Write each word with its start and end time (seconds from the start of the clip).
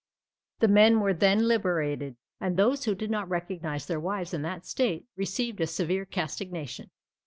The 0.61 0.67
men 0.67 0.99
were 0.99 1.13
then 1.13 1.47
liberated, 1.47 2.15
and 2.39 2.57
those 2.57 2.85
who 2.85 2.95
did 2.95 3.11
not 3.11 3.29
recognise 3.29 3.85
their 3.85 3.99
wives 3.99 4.33
in 4.33 4.41
that 4.41 4.65
state 4.65 5.05
received 5.15 5.61
a 5.61 5.67
severe 5.67 6.05
castigation. 6.05 6.89